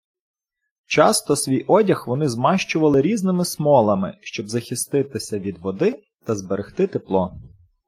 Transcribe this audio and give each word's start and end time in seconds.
Часто 0.87 1.35
свій 1.35 1.63
одяг 1.67 2.03
вони 2.07 2.29
змащували 2.29 3.01
різними 3.01 3.45
смолами, 3.45 4.17
щоб 4.21 4.49
захиститися 4.49 5.39
від 5.39 5.57
води 5.57 6.03
та 6.25 6.35
зберегти 6.35 6.87
тепло. 6.87 7.33